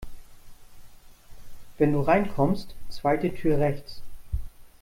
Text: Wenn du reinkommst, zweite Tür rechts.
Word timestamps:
Wenn 1.77 1.93
du 1.93 2.01
reinkommst, 2.01 2.73
zweite 2.89 3.31
Tür 3.35 3.59
rechts. 3.59 4.01